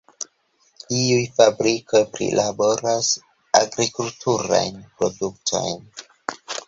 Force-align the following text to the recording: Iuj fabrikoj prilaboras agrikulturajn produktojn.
Iuj 0.99 1.19
fabrikoj 1.35 2.01
prilaboras 2.15 3.11
agrikulturajn 3.61 4.81
produktojn. 5.03 5.87